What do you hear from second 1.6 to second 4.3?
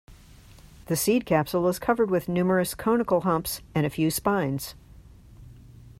is covered with numerous conical humps and a few